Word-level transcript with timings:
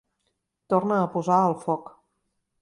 Torna 0.73 0.97
a 1.01 1.11
posar 1.17 1.37
al 1.43 1.55
foc. 1.67 1.93